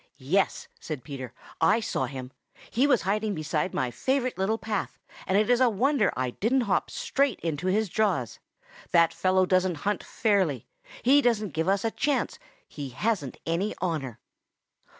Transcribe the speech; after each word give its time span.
"Yes," 0.17 0.67
said 0.79 1.03
Peter, 1.03 1.31
"I 1.69 1.79
saw 1.79 2.07
him. 2.07 2.31
He 2.71 2.87
was 2.87 3.03
hiding 3.03 3.35
beside 3.35 3.71
my 3.71 3.91
favorite 3.91 4.35
little 4.35 4.57
path, 4.57 4.97
and 5.27 5.37
it 5.37 5.47
is 5.47 5.61
a 5.61 5.69
wonder 5.69 6.11
I 6.17 6.31
didn't 6.31 6.61
hop 6.61 6.89
straight 6.89 7.39
into 7.41 7.67
his 7.67 7.87
jaws. 7.87 8.39
That 8.89 9.13
fellow 9.13 9.45
doesn't 9.45 9.75
hunt 9.85 10.03
fairly. 10.03 10.65
He 11.03 11.21
doesn't 11.21 11.53
give 11.53 11.67
us 11.67 11.85
a 11.85 11.91
chance. 11.91 12.39
He 12.67 12.89
hasn't 12.89 13.37
any 13.45 13.75
honor." 13.79 14.19